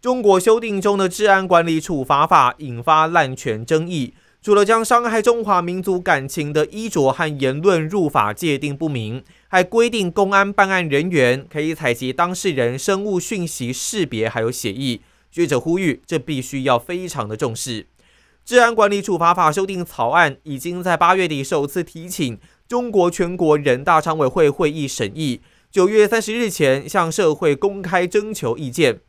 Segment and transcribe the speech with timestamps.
[0.00, 4.14] 中国修订中的治安管理处罚法引发滥权争议。
[4.40, 15.00] 除了将伤害中华民族感情的衣着和言论入法界定不明，还规定公安办案人员可以采集当事人生物讯息识别还有血液。
[15.32, 17.88] 学者呼吁，这必须要非常的重视。
[18.44, 22.38] 治安管理处罚法修订草案已经在八月底首次提请
[22.68, 25.40] 中国全国人大常委会会议审议，
[25.70, 29.00] 九月三十日前向社会公开征求意见。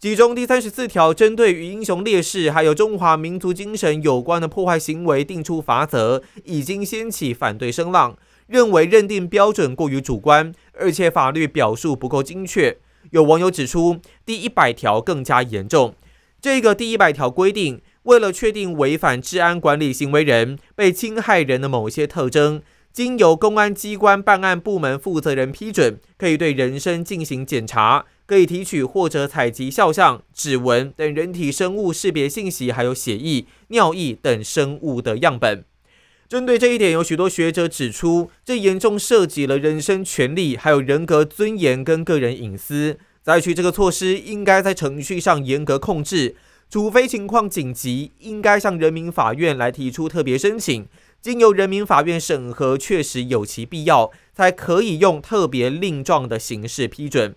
[0.00, 8.16] 其中第三十四条针对与英雄烈士还有中华民族精神有关的破坏行为定出罚则，已经掀起反对声浪，
[8.46, 12.78] 认为认定标准过于主观，而且法律表述不够精确。
[13.10, 15.94] 有网友指出，第一百条更加严重。
[16.40, 28.06] 这个第一百条规定，为了确定违反治安管理行为人被侵害人的某些特征，经由公安机关办案部门负责人批准，可以对人身进行检查。
[28.30, 35.64] 可以提取或者采集肖像、指纹等人体生物识别信息，还有血液、尿液等生物的样本。
[36.28, 43.00] 针对这一点，有许多学者指出，这严重涉及了人身权利，还有人格尊严跟个人隐私。
[43.24, 46.36] 采取这个措施，应该在程序上严格控制，
[46.70, 50.86] 除非情况紧急，应该向人民法院来提出特别申请，
[51.20, 57.34] 经由人民法院审核，确实有其必要，才可以用特别令状的形式批准。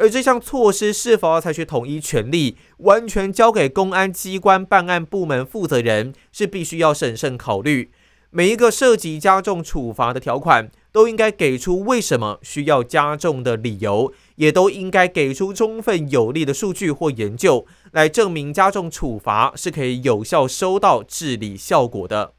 [0.00, 7.90] 而这项措施是否要采取统一权力，完全交给公安机关办案部门负责人，是必须要审慎考虑。
[8.30, 22.32] 每一个涉及加重处罚的条款，都应该给出为什么需要加重的理由，也都应该给出充分有力的数据或研究，来证明加重处罚是可以有效收到治理效果的。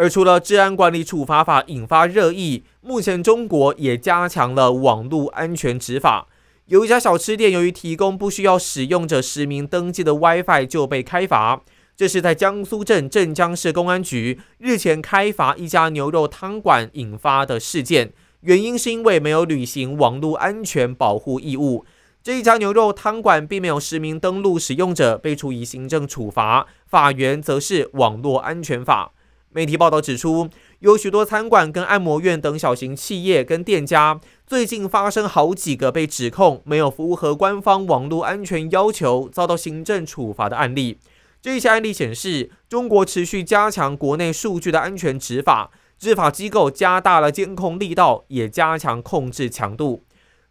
[0.00, 6.26] 而除了治安管理处罚法引发热议，目前中国也加强了网络安全执法。
[6.68, 11.60] 有一家小吃店由于提供不需要使用者实名登记的 WiFi 就被开罚。
[11.94, 21.84] 这是在江苏镇镇江市公安局日前开罚一家牛肉汤馆引发的事件，原因是因为没有履行网络安全保护义务。
[22.22, 29.12] 这一家牛肉汤馆并没有实名登录使用者，被处以行政处罚，法源则是网络安全法。
[29.52, 40.98] 媒体报道指出，有许多餐馆跟按摩院等小型企业跟店家，最近发生好几个被指控没有符合官方网络安全要求，遭到行政处罚的案例。
[41.42, 50.04] 这些案例显示，中国持续加强国内数据的安全执法，执法机构加大了监控力道，也加强控制强度。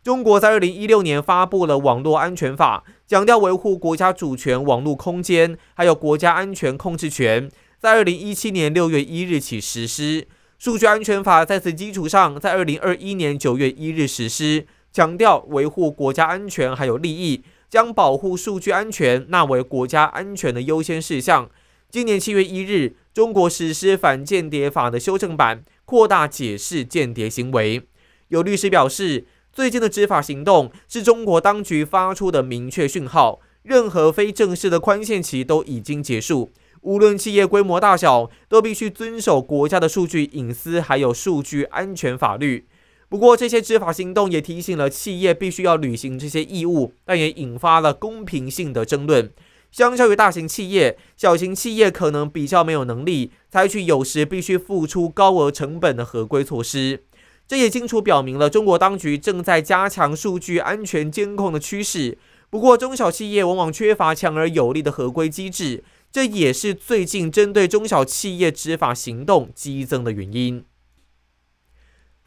[0.04, 7.50] 中国在二零一六年发布了网络安全法，强调维护国家主权、网络空间，还有国家安全控制权。
[7.80, 21.50] 在二零一七年六月一日起实施数据安全法，在此基础上，在二零二一年九月一日实施，强调维护国家安全还有利益，将保护数据安全纳为国家安全的优先事项。
[21.90, 27.88] 今年七月一日，中国实施反间谍法的修正版，扩大解释间谍行为。
[28.28, 36.52] 有律师表示，最近的执法行动是中国当局发出的明确讯号，任何非正式的宽限期都已经结束。
[36.82, 42.66] 无论企业规模大小，都必须遵守国家的数据隐私还有数据安全法律。
[43.10, 49.32] 不过，这些执法行动也提醒了企业必须要履行这些义务，但也引发了公平性的争论。
[49.72, 57.04] 相较于大型企业，小型企业可能比较没有能力采取有时必须付出高额成本的合规措施。
[57.48, 62.18] 这也清楚表明了中国当局正在加强数据安全监控的趋势。
[62.52, 65.84] 不过，中小企业往往缺乏强而有力的合规机制。
[66.12, 70.66] 这也是最近针对中小企业执法行动激增的原因。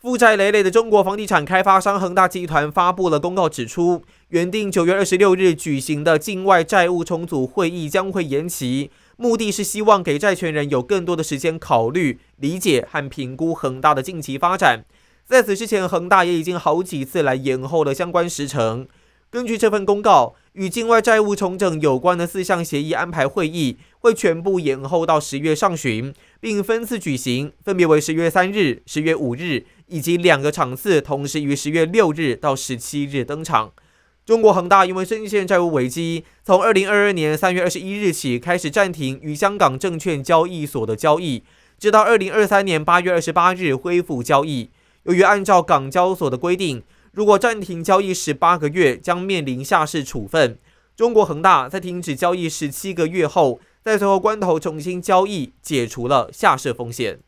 [0.00, 14.84] 负债累累的中国房地产开发商恒大集团发布了公告，指出原定九月二十六日举行的境外债务重组会议将会延期，目的是希望给债权人有更多的时间考虑、理解和评估恒大的近期发展。
[15.24, 18.88] 在此之前，恒大也已经好几次来延后了相关时程。
[19.32, 33.72] 根据这份公告，与境外债务重整有关的四项协议安排会议会全部延后到十月上旬，并分次举行，分别为十月三日、十月五日，以及两个场次同时于十月六日到十七日登场。
[34.26, 41.42] 中国恒大因为深陷债务危机，从二零二二年三月二十一日起开始暂停与香港证券交易所的交易，
[41.78, 44.68] 直到二零二三年八月二十八日恢复交易。
[45.04, 46.82] 由于按照港交所的规定，
[47.12, 50.58] 如果暂停交易十八个月，将面临下市处分。
[50.96, 57.20] 中国恒大在停止交易十七个月后，在最后关头重新交易，解除了下市风险。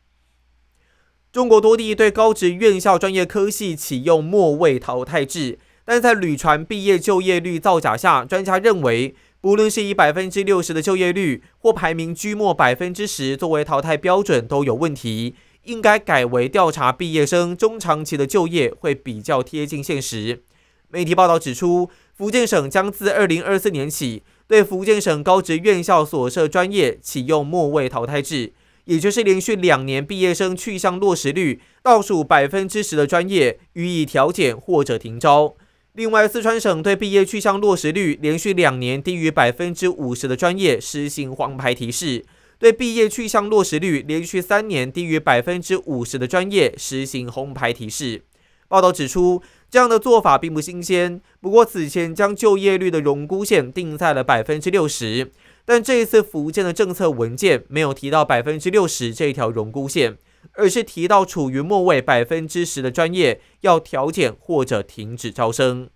[1.31, 5.59] 中国多地对高职院校专业科系启用末位淘汰制。
[5.87, 15.35] 但在屡传毕业就业率造假下，专家认为，不论是以百分之六十的就业率，或排名居末百分之十作为淘汰标准，都有问题。
[15.65, 20.43] 应该改为调查毕业生中长期的就业，会比较贴近现实。
[20.89, 28.53] 媒体报道指出，福建省将自二零二四年起，对福建省高职院校所设专业启用末位淘汰制，
[28.85, 35.55] 也就是连续两年毕业生去向落实率倒数百分之十的专业予以调减或者停招。
[35.93, 42.21] 另外，四川省对毕业去向落实率连续两年低于百分之五十的专业实行黄牌提示；
[42.65, 48.23] 对毕业去向落实率连续三年低于百分之五十的专业实行红牌提示。
[48.67, 51.21] 报道指出，这样的做法并不新鲜。
[51.39, 55.31] 不过，此前将就业率的荣估线定在了百分之六十，
[55.63, 60.17] 但这一次福建的政策文件没有提到百分之六十这一条荣估线。
[60.53, 65.89] 而是提到处于末位百分之十的专业要调减或者停止招生。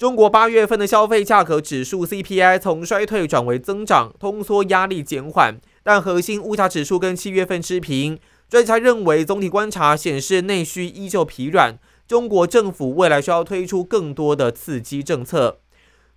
[0.00, 8.18] 中国八月份的消费价格指数 CPI 从衰退转为增长，通缩压力减缓，但核心物价指数跟七月份持平。
[8.48, 15.58] 专家认为，总体观察显示内需依旧疲软，中国政府未来需要推出更多的刺激政策。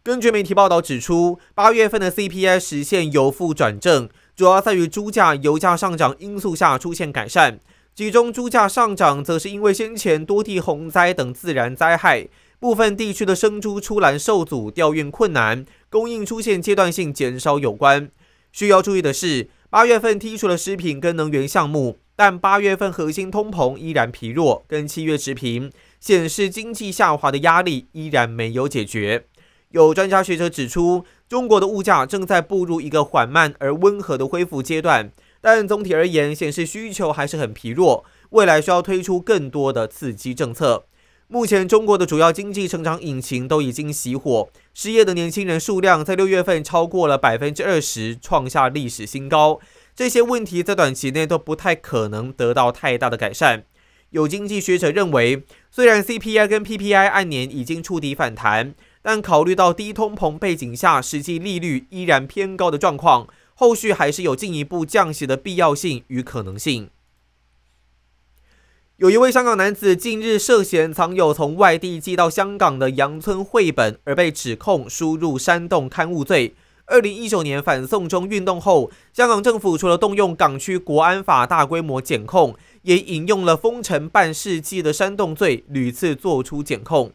[0.01, 4.07] 根据媒体报道指出，八月份的 CPI 实现由负转正。
[4.33, 7.59] 主要在于猪价、油价上涨因素下出现改善，
[7.93, 12.29] 其中猪价上涨则是因为先前多地洪灾等自然灾害，
[12.63, 18.09] 部分地区的生猪出栏受阻、调运困难、供应出现阶段性减少有关。
[18.53, 25.69] 需要注意的是，八月份剔除了食品跟能源项目，但八月份核心通膨依然疲弱，跟七月持平，
[25.99, 29.25] 显示经济下滑的压力依然没有解决。
[29.71, 35.11] 有专家学者指出，中国的物价正在步入一个缓慢而温和的恢复阶段，
[35.41, 40.85] 但总体而言显示需求还是很疲弱，未来需要推出更多的刺激政策。
[41.33, 49.59] 目前，中国的主要经济成长引擎都已经熄火，失业的年轻人数量在六月份超过了百分之二十，创下历史新高。
[49.95, 53.63] 这些问题在短期内都不太可能得到太大的改善。
[54.11, 55.41] 有经济学者认为，
[55.71, 58.75] 虽然 CPI 跟 PPI 按年已经触底反弹。
[59.01, 66.91] 但考虑到低通膨背景下，实际利率依然偏高的状况，后续还是有进一步降息的必要性与可能性。
[69.03, 76.55] 有一位香港男子近日涉嫌藏有从外地寄到香港的洋村绘本，而被指控输入煽动刊物罪。
[76.85, 87.11] 二零一九年反送中运动后，香港政府除了动用港区国安法大规模检控，也引用了封城半世纪的煽动罪，屡次作出检控。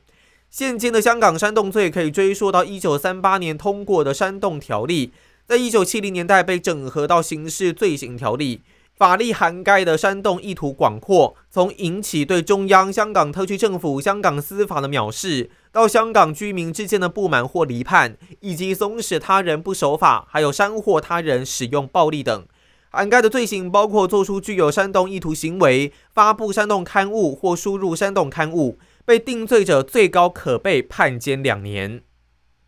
[0.51, 5.13] 现今的香港煽动罪可以追溯到一九三八年通过的煽动条例，
[5.47, 8.61] 在一九七零年代被整合到刑事罪行条例，
[8.99, 22.45] 法律涵盖的煽动意图广阔，从引起对中央、香港特区政府、香港司法的藐视，到香港居民之间的不满或离叛，以及怂使他人不守法，还有煽惑他人使用暴力等，
[22.91, 28.81] 涵盖的罪行包括做出具有煽动意图行为、发布煽动刊物或输入煽动刊物。
[29.05, 32.03] 被定罪者最高可被判监两年。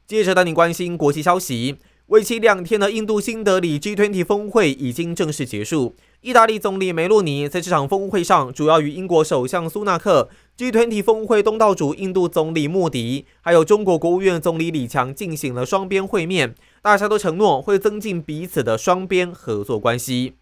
[0.07, 1.77] 接着带你关心国际消息，
[2.07, 5.97] 为期两天的印度新德里 G20 峰会已经正式结束。
[6.23, 16.55] 意大利总理梅洛尼在这场峰会上，主要与英国首相苏纳克、G20 峰会东道主印度总理莫迪，还有中国国务院总理李强进行了双边会面。
[16.83, 20.35] 大家都承诺会增进彼此的双边合作关系。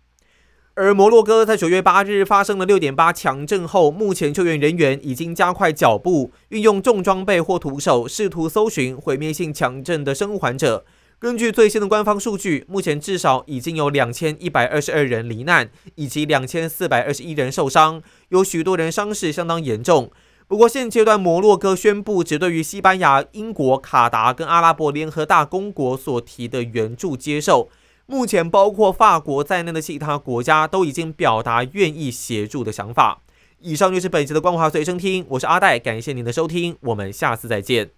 [0.75, 10.85] 而摩洛哥在九月八日发生了六点八强震后，目前救援人员已经加快脚步，运用重装备或徒手，试图搜寻毁灭性强震的生还者。
[11.21, 20.13] 根据最新的官方数据，目前至少已经有两千一百二十二人罹难，以及两千四百二十一人受伤，有许多人伤势相当严重。
[20.47, 27.69] 不过，现阶段摩洛哥宣布只对于西班牙、英国、卡达跟阿拉伯联合大公国所提的援助接受。
[28.07, 33.23] 目前，包括法国在内的其他国家都已经表达愿意协助的想法。
[33.59, 37.98] 以上就是本期的光华随身听，我是阿戴，感谢您的收听，我们下次再见。